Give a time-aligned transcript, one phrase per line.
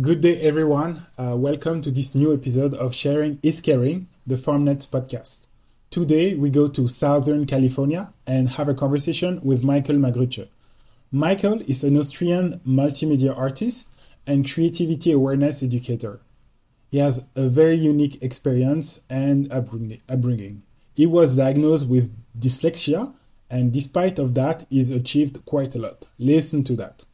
[0.00, 1.02] Good day, everyone.
[1.16, 5.46] Uh, welcome to this new episode of Sharing is Caring, the FarmNetz podcast.
[5.90, 10.48] Today, we go to Southern California and have a conversation with Michael Magrutsche.
[11.12, 13.94] Michael is an Austrian multimedia artist
[14.26, 16.20] and creativity awareness educator.
[16.90, 20.62] He has a very unique experience and upbringing.
[20.94, 23.14] He was diagnosed with dyslexia,
[23.50, 26.06] and despite of that, he's achieved quite a lot.
[26.18, 27.04] Listen to that.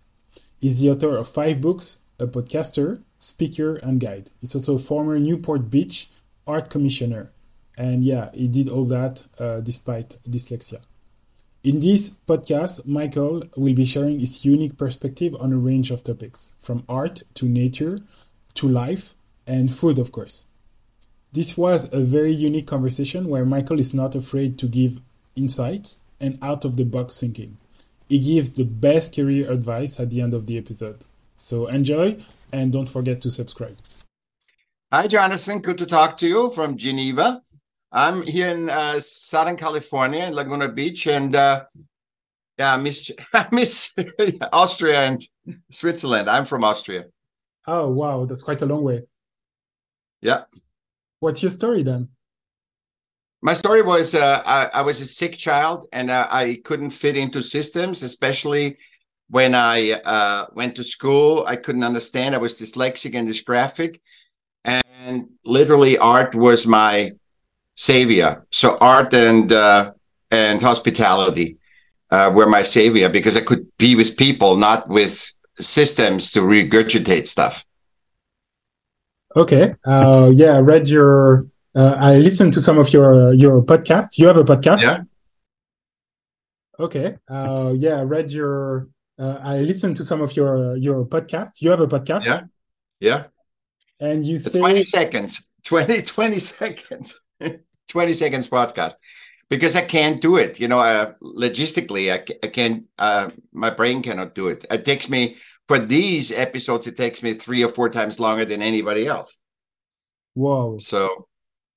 [0.60, 4.30] He's the author of five books, a podcaster, speaker, and guide.
[4.40, 6.08] He's also a former Newport Beach
[6.46, 7.30] art commissioner.
[7.76, 10.80] And yeah, he did all that uh, despite dyslexia.
[11.62, 16.52] In this podcast, Michael will be sharing his unique perspective on a range of topics,
[16.60, 18.00] from art to nature
[18.54, 19.14] to life
[19.46, 20.44] and food, of course.
[21.32, 25.00] This was a very unique conversation where Michael is not afraid to give
[25.34, 27.56] insights and out of the box thinking.
[28.08, 31.04] He gives the best career advice at the end of the episode.
[31.36, 32.18] So enjoy
[32.52, 33.76] and don't forget to subscribe.
[34.92, 35.60] Hi, Jonathan.
[35.60, 37.42] Good to talk to you from Geneva.
[37.90, 41.64] I'm here in uh, Southern California, in Laguna Beach, and uh,
[42.58, 43.94] yeah, I miss, I miss
[44.52, 45.22] Austria and
[45.70, 46.28] Switzerland.
[46.28, 47.06] I'm from Austria.
[47.66, 48.24] Oh, wow.
[48.24, 49.02] That's quite a long way.
[50.20, 50.44] Yeah.
[51.20, 52.08] What's your story then?
[53.44, 57.14] My story was uh, I, I, was a sick child and uh, I couldn't fit
[57.14, 58.78] into systems, especially
[59.28, 62.34] when I uh, went to school, I couldn't understand.
[62.34, 64.00] I was dyslexic and dysgraphic,
[64.64, 67.12] and literally art was my
[67.74, 68.46] savior.
[68.50, 69.92] So art and uh,
[70.30, 71.58] and hospitality
[72.10, 77.26] uh, were my savior because I could be with people, not with systems to regurgitate
[77.26, 77.66] stuff.
[79.36, 79.74] Okay.
[79.84, 81.46] Uh, yeah, I read your.
[81.74, 84.18] Uh, I listened to some of your your podcast.
[84.18, 84.82] You have a podcast.
[84.82, 85.02] Yeah.
[86.78, 87.16] Okay.
[87.28, 91.60] Uh, yeah, I read your uh, I listened to some of your uh, your podcast.
[91.60, 92.24] You have a podcast.
[92.24, 92.42] Yeah,
[93.00, 93.24] yeah.
[94.00, 97.20] And you say 20 seconds, 20, 20 seconds,
[97.88, 98.94] 20 seconds podcast
[99.48, 100.58] because I can't do it.
[100.60, 104.64] You know, uh, logistically, I, I can't, uh, my brain cannot do it.
[104.70, 105.36] It takes me,
[105.68, 109.40] for these episodes, it takes me three or four times longer than anybody else.
[110.34, 110.78] Whoa.
[110.78, 111.28] So,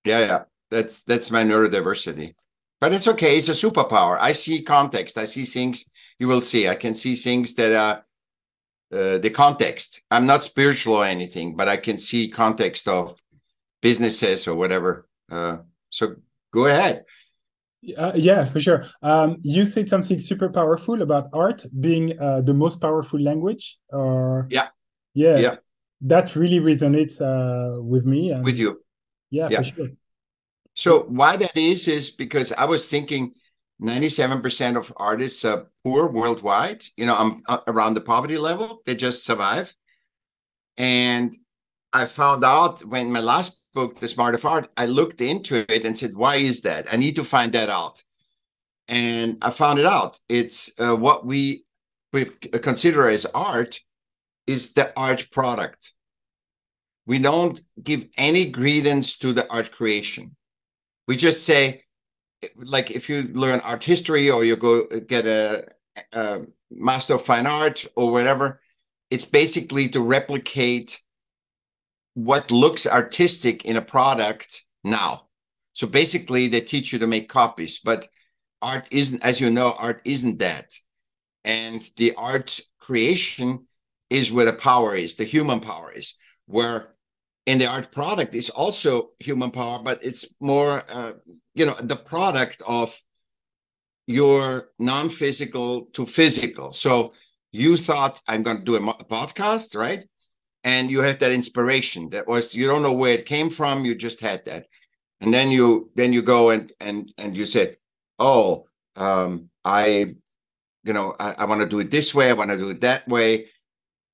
[0.08, 0.44] yeah, yeah.
[0.70, 2.36] That's, that's my neurodiversity.
[2.80, 3.38] But it's okay.
[3.38, 4.18] It's a superpower.
[4.20, 5.18] I see context.
[5.18, 6.68] I see things you will see.
[6.68, 8.06] I can see things that are
[8.98, 10.04] uh, the context.
[10.12, 13.20] I'm not spiritual or anything, but I can see context of
[13.82, 15.08] businesses or whatever.
[15.32, 15.58] Uh,
[15.90, 16.16] so
[16.52, 17.04] go ahead.
[17.98, 18.86] Uh, yeah, for sure.
[19.02, 23.78] Um, you said something super powerful about art being uh, the most powerful language.
[23.90, 24.68] Or yeah,
[25.14, 25.56] yeah, yeah.
[26.02, 28.32] That really resonates uh, with me.
[28.32, 28.82] And, with you.
[29.30, 29.90] Yeah, yeah, for sure.
[30.74, 33.34] So why that is is because I was thinking
[33.82, 36.84] 97% of artists are poor worldwide.
[36.96, 38.82] You know, I'm uh, around the poverty level.
[38.86, 39.76] They just survive.
[40.78, 41.34] And
[41.94, 45.86] I found out when my last book, The Smart of Art, I looked into it
[45.86, 46.92] and said, why is that?
[46.92, 48.04] I need to find that out.
[48.88, 50.20] And I found it out.
[50.30, 51.64] It's uh, what we,
[52.14, 53.80] we consider as art
[54.48, 55.94] is the art product.
[57.08, 60.36] We don't give any credence to the art creation.
[61.08, 61.86] We just say,
[62.56, 65.68] like if you learn art history or you go get a,
[66.14, 68.62] a master of fine art or whatever
[69.10, 71.02] it's basically to replicate
[72.14, 75.28] what looks artistic in a product now
[75.74, 78.08] so basically they teach you to make copies but
[78.62, 80.74] art isn't as you know art isn't that
[81.46, 83.66] and the art creation
[84.10, 86.94] is where the power is the human power is where
[87.48, 91.14] in the art product is also human power but it's more uh,
[91.56, 93.02] you know the product of
[94.06, 96.72] your non-physical to physical.
[96.72, 97.14] So
[97.52, 100.04] you thought i'm going to do a podcast right?
[100.64, 102.10] And you have that inspiration.
[102.10, 104.68] That was you don't know where it came from you just had that.
[105.22, 107.78] And then you then you go and and and you said
[108.20, 108.66] oh
[108.96, 110.16] um i
[110.84, 112.82] you know i, I want to do it this way i want to do it
[112.82, 113.48] that way.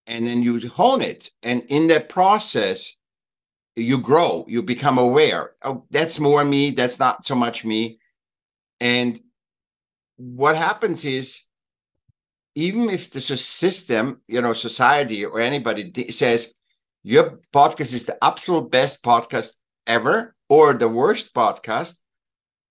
[0.05, 1.29] And then you hone it.
[1.43, 2.97] And in that process
[3.75, 5.51] you grow, you become aware.
[5.63, 7.99] Oh, that's more me, that's not so much me.
[8.79, 9.19] And
[10.17, 11.43] what happens is,
[12.55, 16.53] even if the system, you know, society or anybody says
[17.01, 19.53] your podcast is the absolute best podcast
[19.87, 22.01] ever or the worst podcast,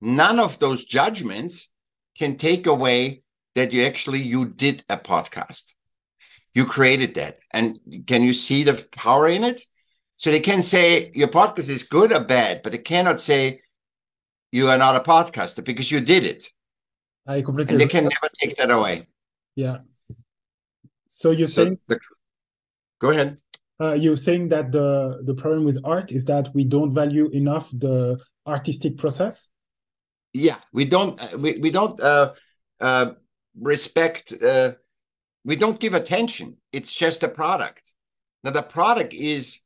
[0.01, 1.73] none of those judgments
[2.17, 3.23] can take away
[3.55, 5.75] that you actually you did a podcast.
[6.55, 7.39] You created that.
[7.53, 9.63] And can you see the power in it?
[10.23, 13.61] So they can say your podcast is good or bad, but they cannot say
[14.53, 16.49] you are not a podcaster because you did it.
[17.27, 17.73] I completely.
[17.73, 19.09] And they can never take that away.
[19.57, 19.79] Yeah,
[21.09, 21.99] So you're so saying the,
[23.01, 23.39] go ahead.
[23.81, 27.69] Uh, you're saying that the the problem with art is that we don't value enough
[27.73, 28.17] the
[28.47, 29.49] artistic process.
[30.33, 31.21] Yeah, we don't.
[31.21, 32.35] Uh, we we don't uh,
[32.81, 33.15] uh,
[33.61, 34.33] respect.
[34.41, 34.75] Uh,
[35.45, 36.59] we don't give attention.
[36.71, 37.93] It's just a product.
[38.45, 39.62] Now the product is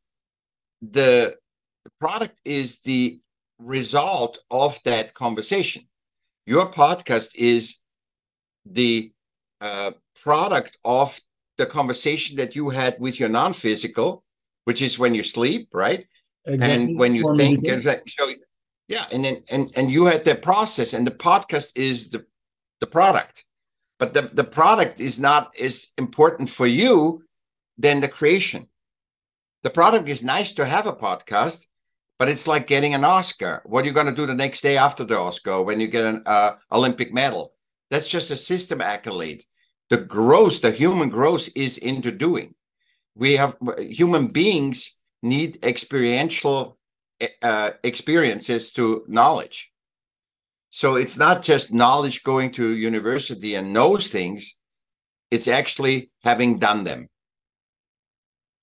[0.82, 1.36] the,
[1.84, 3.20] the product is the
[3.58, 5.82] result of that conversation.
[6.46, 7.80] Your podcast is
[8.64, 9.12] the
[9.60, 9.92] uh,
[10.22, 11.18] product of
[11.58, 14.22] the conversation that you had with your non-physical,
[14.64, 16.06] which is when you sleep, right?
[16.44, 16.74] Exactly.
[16.74, 18.30] And when you think, and so,
[18.88, 22.24] yeah, and then and and you had the process, and the podcast is the
[22.80, 23.44] the product,
[23.98, 27.24] but the the product is not as important for you
[27.78, 28.68] than the creation.
[29.62, 31.66] The product is nice to have a podcast,
[32.18, 33.62] but it's like getting an Oscar.
[33.64, 36.04] What are you going to do the next day after the Oscar when you get
[36.04, 37.54] an uh, Olympic medal?
[37.90, 39.42] That's just a system accolade.
[39.90, 42.54] The growth, the human growth, is into doing.
[43.14, 46.78] We have human beings need experiential
[47.42, 49.72] uh, experiences to knowledge.
[50.70, 54.58] So it's not just knowledge going to university and knows things;
[55.30, 57.08] it's actually having done them.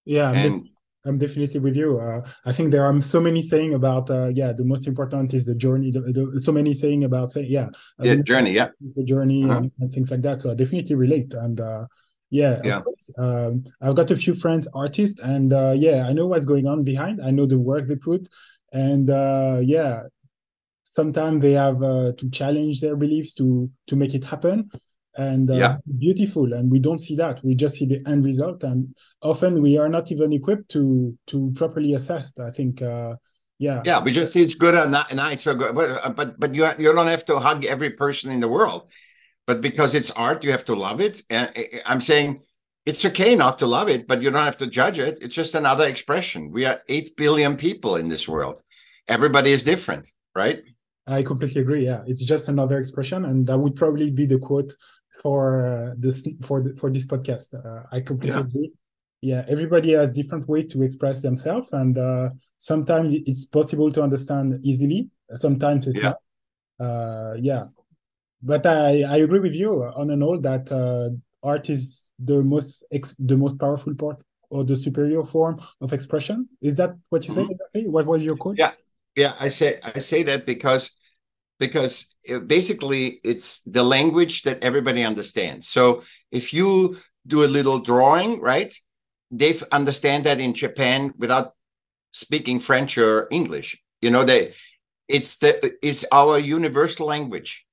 [0.05, 0.69] Yeah, and
[1.05, 1.99] I'm definitely with you.
[1.99, 5.45] Uh, I think there are so many saying about uh, yeah, the most important is
[5.45, 5.91] the journey.
[5.91, 7.69] The, the, so many saying about say yeah,
[7.99, 9.57] yeah, journey, yeah, the journey uh-huh.
[9.57, 10.41] and, and, things like that.
[10.41, 11.33] So I definitely relate.
[11.33, 11.85] And uh,
[12.29, 12.81] yeah, yeah.
[13.17, 16.83] Um, I've got a few friends artists, and uh, yeah, I know what's going on
[16.83, 17.21] behind.
[17.21, 18.29] I know the work they put,
[18.71, 20.03] and uh, yeah,
[20.83, 24.69] sometimes they have uh, to challenge their beliefs to to make it happen
[25.15, 25.77] and uh, yeah.
[25.97, 27.43] beautiful and we don't see that.
[27.43, 31.51] We just see the end result and often we are not even equipped to to
[31.55, 33.15] properly assess i think uh
[33.59, 33.81] yeah.
[33.85, 35.75] Yeah we just see it's good and not nice so good.
[35.75, 38.91] But but but you you don't have to hug every person in the world.
[39.45, 41.21] But because it's art you have to love it.
[41.29, 41.51] And
[41.85, 42.41] i'm saying
[42.85, 45.19] it's okay not to love it but you don't have to judge it.
[45.21, 46.51] It's just another expression.
[46.51, 48.61] We are 8 billion people in this world.
[49.07, 50.63] Everybody is different right?
[51.07, 51.85] I completely agree.
[51.85, 54.73] Yeah, it's just another expression, and that would probably be the quote
[55.23, 57.53] for uh, this for the, for this podcast.
[57.53, 58.45] Uh, I completely yeah.
[58.45, 58.71] agree.
[59.21, 64.59] Yeah, everybody has different ways to express themselves, and uh, sometimes it's possible to understand
[64.63, 65.09] easily.
[65.35, 66.03] Sometimes it's yeah.
[66.03, 66.17] not.
[66.79, 67.63] Uh, yeah,
[68.41, 71.09] but I I agree with you on and all that uh,
[71.41, 76.49] art is the most ex- the most powerful part or the superior form of expression.
[76.61, 77.41] Is that what you mm-hmm.
[77.41, 77.87] said exactly?
[77.87, 78.57] What was your quote?
[78.59, 78.71] Yeah,
[79.15, 79.33] yeah.
[79.39, 80.97] I say I say that because
[81.65, 85.67] because it, basically it's the language that everybody understands.
[85.67, 88.73] So if you do a little drawing, right,
[89.31, 91.53] they understand that in Japan without
[92.11, 93.69] speaking French or English.
[94.01, 94.53] You know, they
[95.07, 95.51] it's the
[95.81, 97.65] it's our universal language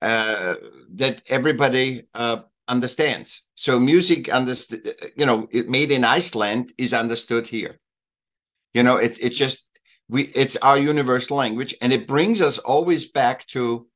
[0.00, 0.54] uh,
[0.94, 3.42] that everybody uh, understands.
[3.54, 4.80] So music, understood,
[5.16, 7.74] you know, it made in Iceland is understood here.
[8.72, 9.67] You know, it it just
[10.08, 13.86] we it's our universal language and it brings us always back to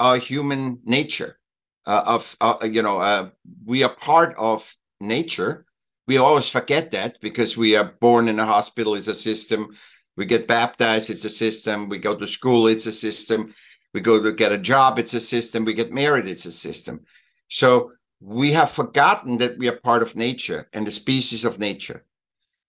[0.00, 1.38] our human nature
[1.86, 3.28] uh, of uh, you know uh,
[3.64, 5.66] we are part of nature.
[6.06, 9.76] We always forget that because we are born in a hospital is a system.
[10.16, 11.88] We get baptized it's a system.
[11.88, 13.52] We go to school it's a system.
[13.94, 15.64] We go to get a job it's a system.
[15.64, 17.04] We get married it's a system.
[17.48, 22.04] So we have forgotten that we are part of nature and the species of nature.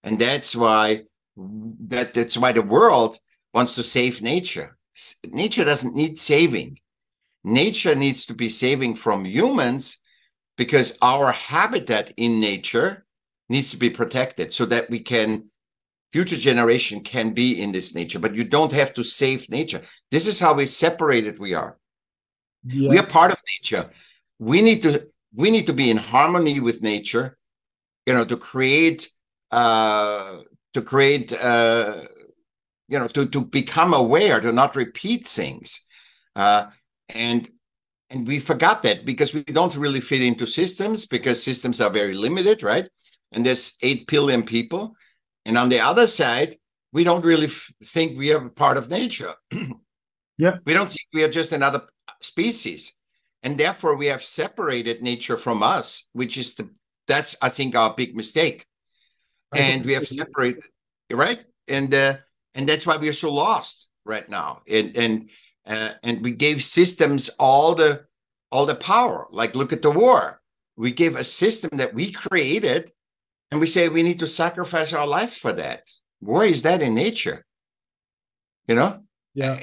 [0.03, 1.03] And that's why
[1.35, 3.17] that that's why the world
[3.53, 4.77] wants to save nature.
[5.31, 6.79] Nature doesn't need saving.
[7.43, 9.99] Nature needs to be saving from humans
[10.57, 13.05] because our habitat in nature
[13.49, 15.45] needs to be protected so that we can
[16.11, 20.27] future generation can be in this nature but you don't have to save nature this
[20.27, 21.77] is how we separated we are
[22.65, 22.89] yeah.
[22.89, 23.89] we are part of nature
[24.37, 27.37] we need to we need to be in harmony with nature
[28.05, 29.09] you know to create
[29.51, 30.37] uh
[30.73, 32.01] to create uh,
[32.87, 35.81] you know to to become aware to not repeat things.
[36.35, 36.67] Uh,
[37.09, 37.49] and
[38.09, 42.13] and we forgot that because we don't really fit into systems because systems are very
[42.13, 42.89] limited right?
[43.31, 44.95] And there's 8 billion people.
[45.45, 46.55] And on the other side
[46.91, 49.33] we don't really f- think we are part of nature.
[50.39, 50.57] Yeah.
[50.65, 51.83] We don't think we are just another
[52.19, 52.95] species.
[53.43, 56.67] And therefore we have separated nature from us which is the
[57.07, 58.65] that's i think our big mistake
[59.55, 60.63] and we have separated
[61.13, 61.43] right?
[61.67, 62.15] And uh,
[62.55, 64.61] and that's why we are so lost right now.
[64.69, 65.29] And and
[65.65, 68.05] uh, and we gave systems all the
[68.51, 69.27] all the power.
[69.31, 70.41] Like look at the war.
[70.75, 72.91] We gave a system that we created
[73.51, 75.89] and we say we need to sacrifice our life for that.
[76.19, 77.45] Where is that in nature.
[78.67, 79.01] You know?
[79.35, 79.59] Yeah.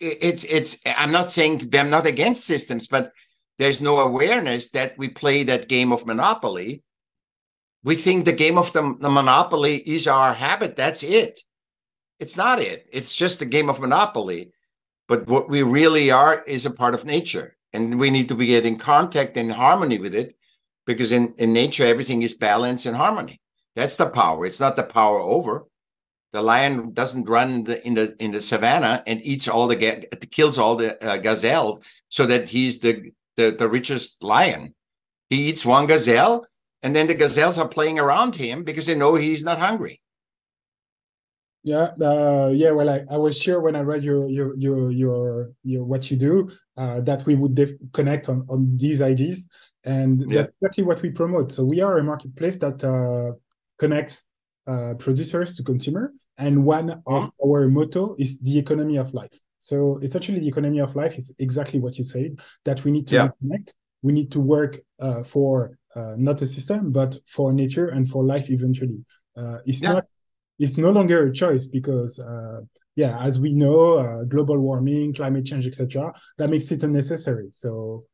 [0.00, 3.10] It's it's i'm not saying i'm not against systems but
[3.58, 6.84] there's no awareness that we play that game of monopoly
[7.84, 10.76] we think the game of the, the monopoly is our habit.
[10.76, 11.40] That's it.
[12.18, 12.88] It's not it.
[12.92, 14.52] It's just a game of monopoly.
[15.06, 17.56] But what we really are is a part of nature.
[17.72, 20.34] And we need to be getting contact and harmony with it
[20.86, 23.40] because in, in nature everything is balance and harmony.
[23.76, 24.44] That's the power.
[24.44, 25.66] It's not the power over.
[26.32, 30.08] The lion doesn't run in the in the, in the savannah and eats all the
[30.30, 34.74] kills all the uh, gazelles so that he's the, the the richest lion.
[35.30, 36.46] He eats one gazelle
[36.82, 40.00] and then the gazelles are playing around him because they know he's not hungry
[41.64, 45.50] yeah uh, yeah well I, I was sure when i read your your your your,
[45.64, 49.48] your what you do uh, that we would def- connect on on these ideas
[49.84, 50.42] and yeah.
[50.42, 53.32] that's exactly what we promote so we are a marketplace that uh,
[53.78, 54.26] connects
[54.66, 57.30] uh, producers to consumer and one of uh-huh.
[57.44, 61.80] our motto is the economy of life so essentially the economy of life is exactly
[61.80, 63.28] what you said that we need to yeah.
[63.40, 68.08] connect we need to work uh, for uh, not a system but for nature and
[68.08, 69.00] for life eventually
[69.36, 69.92] uh, it's yeah.
[69.94, 70.04] not
[70.58, 72.60] it's no longer a choice because uh,
[72.96, 78.04] yeah as we know uh, global warming climate change etc that makes it unnecessary so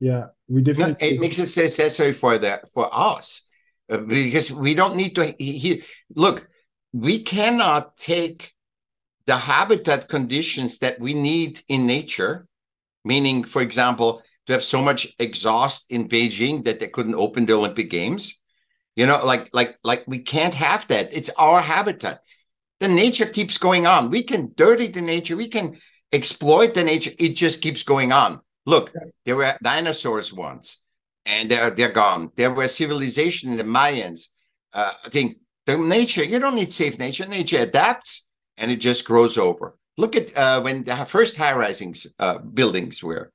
[0.00, 3.46] yeah we definitely it makes it necessary for the for us
[3.90, 5.82] uh, because we don't need to he, he,
[6.14, 6.48] look
[6.92, 8.52] we cannot take
[9.26, 12.46] the habitat conditions that we need in nature
[13.04, 17.54] meaning for example to have so much exhaust in beijing that they couldn't open the
[17.54, 18.40] olympic games.
[18.96, 21.14] You know like like like we can't have that.
[21.14, 22.20] It's our habitat.
[22.80, 24.10] The nature keeps going on.
[24.10, 25.36] We can dirty the nature.
[25.36, 25.78] We can
[26.12, 27.12] exploit the nature.
[27.18, 28.40] It just keeps going on.
[28.66, 28.92] Look
[29.24, 30.82] there were dinosaurs once
[31.24, 32.30] and they're they're gone.
[32.36, 34.28] There were civilization in the mayans.
[34.74, 37.26] Uh, i think the nature you don't need safe nature.
[37.26, 39.78] Nature adapts and it just grows over.
[39.96, 43.32] Look at uh, when the first high risings uh, buildings were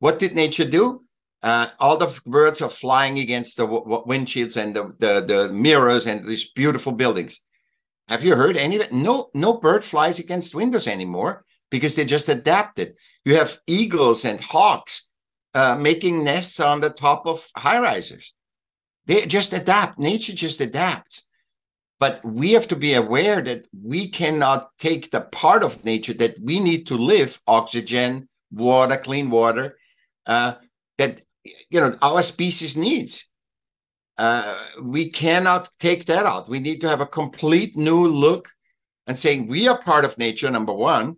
[0.00, 1.02] what did nature do
[1.42, 6.24] uh, all the birds are flying against the windshields and the, the, the mirrors and
[6.24, 7.42] these beautiful buildings.
[8.08, 8.80] Have you heard any?
[8.92, 12.94] No, no bird flies against windows anymore because they just adapted.
[13.24, 15.08] You have eagles and hawks
[15.54, 18.34] uh, making nests on the top of high risers.
[19.06, 19.98] They just adapt.
[19.98, 21.26] Nature just adapts.
[21.98, 26.38] But we have to be aware that we cannot take the part of nature that
[26.42, 29.76] we need to live oxygen, water, clean water.
[30.26, 30.54] Uh,
[30.98, 31.22] that
[31.70, 33.26] you know our species needs.
[34.18, 36.48] Uh, we cannot take that out.
[36.48, 38.50] We need to have a complete new look
[39.06, 40.50] and saying we are part of nature.
[40.50, 41.16] Number one,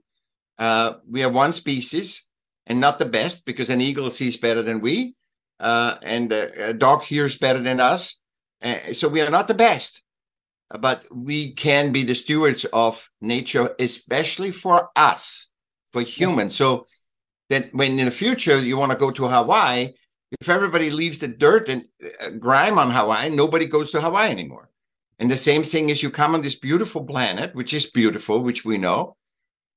[0.58, 2.28] uh, we are one species
[2.66, 5.14] and not the best because an eagle sees better than we,
[5.58, 8.20] uh, and a dog hears better than us.
[8.62, 10.02] Uh, so we are not the best,
[10.78, 15.48] but we can be the stewards of nature, especially for us,
[15.92, 16.54] for humans.
[16.54, 16.86] So
[17.52, 19.88] that when in the future you want to go to Hawaii,
[20.40, 24.70] if everybody leaves the dirt and uh, grime on Hawaii, nobody goes to Hawaii anymore.
[25.18, 28.64] And the same thing is you come on this beautiful planet, which is beautiful, which
[28.64, 29.16] we know.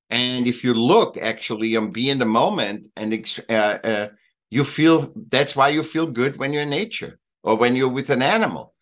[0.09, 3.13] And if you look actually and be in the moment and
[3.49, 4.07] uh, uh,
[4.49, 8.09] you feel that's why you feel good when you're in nature or when you're with
[8.09, 8.73] an animal.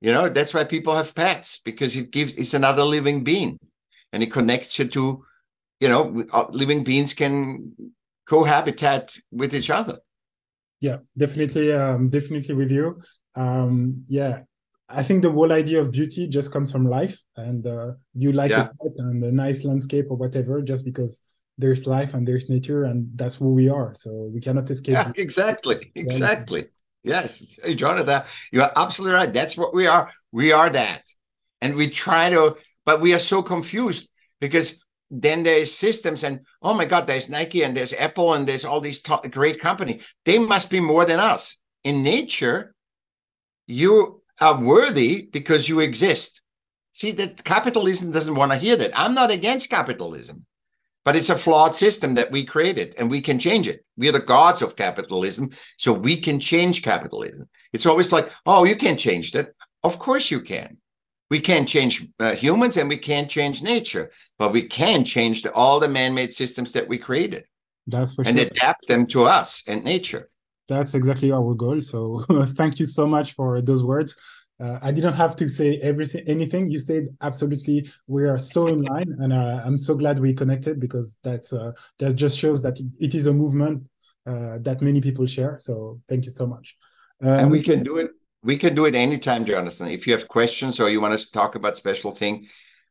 [0.00, 3.58] You know, that's why people have pets because it gives it's another living being
[4.12, 5.24] and it connects you to,
[5.78, 7.74] you know, uh, living beings can
[8.30, 9.98] cohabitat with each other.
[10.80, 12.86] Yeah definitely um definitely with you.
[13.34, 14.34] Um yeah
[15.00, 18.50] i think the whole idea of beauty just comes from life and uh, you like
[18.50, 18.68] yeah.
[18.86, 21.12] it and a nice landscape or whatever just because
[21.58, 23.94] there's life and there's nature and that's who we are.
[23.94, 26.62] So we cannot escape yeah, exactly exactly.
[27.04, 28.22] Yes hey jonathan
[28.52, 29.32] you are absolutely right.
[29.32, 30.04] That's what we are.
[30.32, 31.04] We are that.
[31.62, 32.56] And we try to
[32.88, 34.10] but we are so confused
[34.40, 34.68] because
[35.10, 38.80] then there's systems and oh my god there's nike and there's apple and there's all
[38.80, 40.00] these top, great company.
[40.24, 41.60] They must be more than us.
[41.84, 42.74] In nature
[43.66, 46.42] you are worthy because you exist.
[46.92, 48.98] See that capitalism doesn't want to hear that.
[48.98, 50.46] I'm not against capitalism
[51.04, 53.84] but it's a flawed system that we created and we can change it.
[53.96, 55.48] We are the gods of capitalism
[55.78, 57.48] so we can change capitalism.
[57.72, 59.50] It's always like oh you can't change that.
[59.82, 60.76] Of course you can
[61.30, 65.52] we can't change uh, humans and we can't change nature, but we can change the,
[65.52, 67.44] all the man-made systems that we created.
[67.86, 68.46] That's for and sure.
[68.46, 70.28] adapt them to us and nature.
[70.68, 71.82] That's exactly our goal.
[71.82, 74.16] So thank you so much for those words.
[74.62, 76.70] Uh, I didn't have to say everything, anything.
[76.70, 77.88] You said absolutely.
[78.06, 81.72] We are so in line, and uh, I'm so glad we connected because that uh,
[81.98, 83.84] that just shows that it, is a movement
[84.26, 85.58] uh, that many people share.
[85.60, 86.76] So thank you so much.
[87.22, 88.10] Um, and we can do it
[88.42, 89.88] we can do it anytime, Jonathan.
[89.88, 92.46] If you have questions or you want to talk about special thing,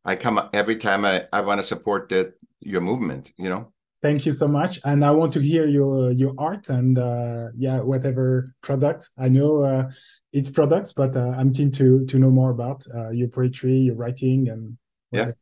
[0.05, 2.11] I come every time I, I want to support
[2.59, 3.71] your movement, you know?
[4.01, 7.81] Thank you so much, and I want to hear your your art and uh, yeah,
[7.81, 9.11] whatever products.
[9.17, 9.91] I know uh,
[10.31, 13.95] it's products, but uh, I'm keen to to know more about uh, your poetry, your
[13.95, 14.77] writing, and
[15.09, 15.35] whatever.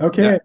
[0.00, 0.06] yeah.
[0.06, 0.38] Okay, yeah.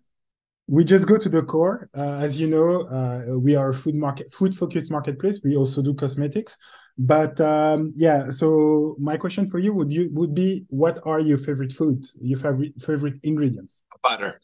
[0.68, 1.90] We just go to the core.
[1.96, 5.40] Uh, as you know, uh, we are a food market, food focused marketplace.
[5.44, 6.58] We also do cosmetics,
[6.98, 8.30] but um, yeah.
[8.30, 12.18] So my question for you would you would be, what are your favorite foods?
[12.22, 13.84] Your favorite favorite ingredients?
[14.02, 14.40] Butter.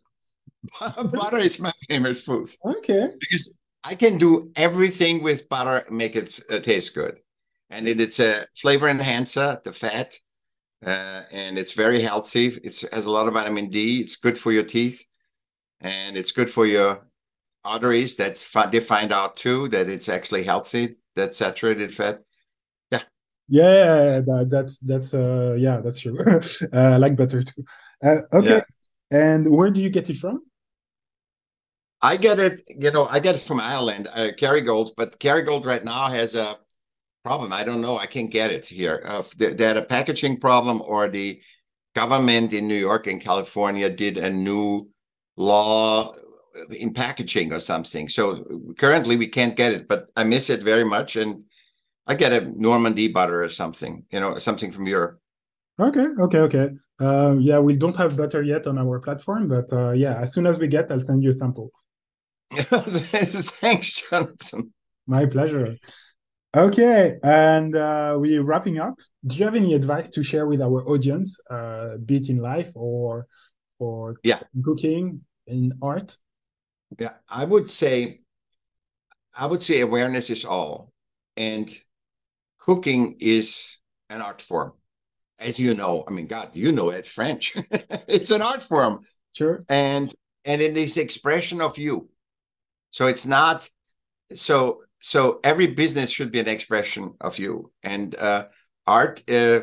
[1.12, 2.50] butter is my favorite food.
[2.64, 3.10] Okay.
[3.20, 7.18] Because I can do everything with butter, make it uh, taste good,
[7.72, 10.14] and it, it's a flavor enhancer, the fat,
[10.86, 12.48] uh, and it's very healthy.
[12.64, 14.02] It has a lot of vitamin D.
[14.02, 15.04] It's good for your teeth,
[15.82, 17.06] and it's good for your
[17.64, 18.16] arteries.
[18.16, 20.96] That's they find out too that it's actually healthy.
[21.16, 22.22] That saturated fat.
[22.92, 23.02] Yeah.
[23.48, 26.18] Yeah, that, that's that's uh yeah that's true.
[26.20, 26.42] uh,
[26.74, 27.64] I like butter too.
[28.04, 28.50] Uh, okay.
[28.50, 28.62] Yeah.
[29.12, 30.42] And where do you get it from?
[32.02, 35.84] I get it, you know, I get it from Ireland, uh, Kerrygold, but Kerrygold right
[35.84, 36.58] now has a
[37.24, 37.54] problem.
[37.54, 37.98] I don't know.
[37.98, 39.04] I can't get it here.
[39.06, 41.42] Uh, they, they had a packaging problem, or the
[41.94, 44.90] government in New York and California did a new
[45.42, 46.14] law
[46.72, 48.10] in packaging or something.
[48.10, 51.16] So currently we can't get it, but I miss it very much.
[51.16, 51.44] And
[52.08, 55.20] I get a Normandy butter or something, you know, something from Europe.
[55.80, 56.70] Okay, okay, okay.
[57.00, 60.46] Uh, yeah, we don't have butter yet on our platform, but uh, yeah, as soon
[60.46, 61.72] as we get, I'll send you a sample.
[62.52, 64.74] Thanks, Jonathan.
[65.08, 65.76] My pleasure.
[66.56, 68.96] Okay, and uh, we're wrapping up.
[69.26, 72.72] Do you have any advice to share with our audience, uh, be it in life
[72.76, 73.26] or
[73.80, 74.40] or yeah.
[74.64, 75.22] cooking
[75.52, 76.18] in art?
[76.98, 78.22] Yeah, I would say,
[79.38, 80.92] I would say awareness is all,
[81.38, 81.72] and
[82.60, 83.78] cooking is
[84.10, 84.74] an art form,
[85.40, 86.04] as you know.
[86.08, 87.56] I mean, God, you know it, French.
[88.08, 89.02] it's an art form.
[89.34, 89.64] Sure.
[89.70, 92.10] And and it is expression of you
[92.92, 93.68] so it's not
[94.34, 98.46] so so every business should be an expression of you, and uh,
[98.86, 99.62] art uh,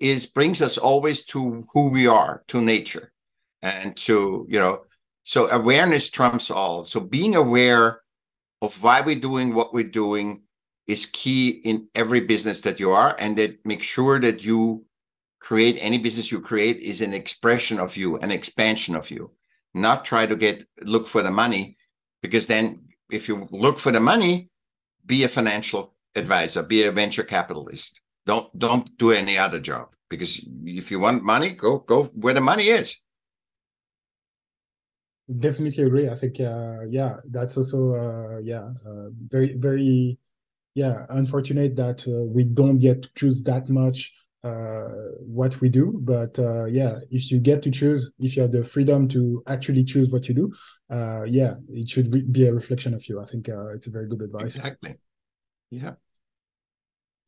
[0.00, 3.12] is brings us always to who we are, to nature,
[3.60, 4.82] and to you know.
[5.26, 6.84] So awareness trumps all.
[6.84, 8.00] So being aware
[8.62, 10.42] of why we're doing what we're doing
[10.86, 14.86] is key in every business that you are, and that make sure that you
[15.40, 19.32] create any business you create is an expression of you, an expansion of you.
[19.74, 21.76] Not try to get look for the money,
[22.22, 24.50] because then if you look for the money
[25.04, 30.44] be a financial advisor be a venture capitalist don't don't do any other job because
[30.64, 32.96] if you want money go go where the money is
[35.38, 36.08] definitely agree.
[36.08, 40.18] I think uh, yeah that's also uh, yeah uh, very very
[40.74, 44.12] yeah unfortunate that uh, we don't get to choose that much
[44.44, 44.88] uh,
[45.20, 45.98] what we do.
[46.02, 49.84] But uh, yeah if you get to choose if you have the freedom to actually
[49.84, 50.52] choose what you do
[50.90, 53.20] uh, yeah it should be a reflection of you.
[53.20, 54.56] I think uh, it's a very good advice.
[54.56, 54.94] Exactly.
[55.70, 55.94] Yeah.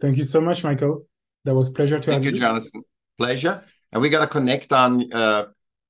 [0.01, 1.07] Thank you so much michael.
[1.45, 2.41] That was pleasure to thank you, you.
[2.41, 2.83] Jonathan.
[3.17, 3.63] Pleasure.
[3.91, 5.47] And we got to connect on uh,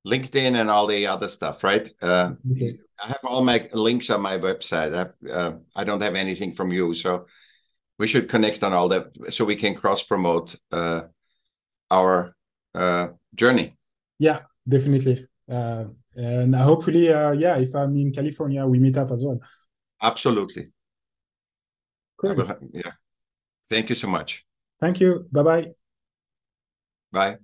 [0.09, 2.79] linkedin and all the other stuff right uh, okay.
[3.03, 5.14] i have all my links on my website I've,
[5.77, 7.27] i don't have anything from you so
[7.99, 11.03] we should connect on all that so we can cross promote uh,
[11.90, 12.35] our
[12.75, 13.77] uh, journey.
[14.18, 15.27] Yeah, definitely.
[15.51, 19.40] Uh, and hopefully, uh, yeah, if I'm in California, we meet up as well.
[20.03, 20.73] Absolutely.
[22.16, 22.35] Cool.
[22.35, 22.92] Will, yeah.
[23.68, 24.44] Thank you so much.
[24.81, 25.27] Thank you.
[25.31, 25.66] Bye-bye.
[27.12, 27.38] Bye.